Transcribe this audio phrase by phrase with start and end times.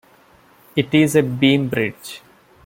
[0.75, 2.23] It is a beam bridge.